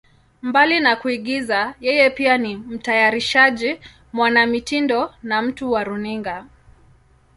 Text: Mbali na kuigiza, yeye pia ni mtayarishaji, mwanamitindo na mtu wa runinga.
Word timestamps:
Mbali 0.41 0.79
na 0.79 0.95
kuigiza, 0.95 1.59
yeye 1.81 2.09
pia 2.09 2.37
ni 2.37 2.55
mtayarishaji, 2.57 3.79
mwanamitindo 4.13 5.13
na 5.23 5.41
mtu 5.41 5.71
wa 5.71 5.83
runinga. 5.83 6.45